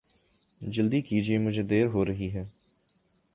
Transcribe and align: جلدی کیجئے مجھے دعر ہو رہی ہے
جلدی 0.61 1.01
کیجئے 1.01 1.37
مجھے 1.37 1.63
دعر 1.63 1.85
ہو 1.85 2.05
رہی 2.05 2.33
ہے 2.33 2.43